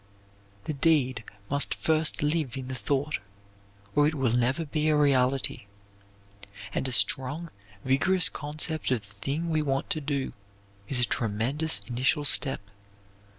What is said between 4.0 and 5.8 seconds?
it will never be a reality;